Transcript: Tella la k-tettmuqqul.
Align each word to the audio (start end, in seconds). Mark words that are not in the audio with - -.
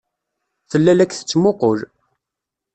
Tella 0.69 0.93
la 0.97 1.05
k-tettmuqqul. 1.09 1.79